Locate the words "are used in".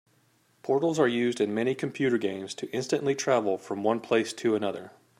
0.97-1.53